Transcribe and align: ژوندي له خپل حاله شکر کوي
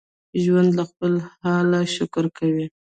ژوندي 0.43 0.75
له 0.79 0.83
خپل 0.91 1.13
حاله 1.41 1.79
شکر 1.95 2.25
کوي 2.37 2.65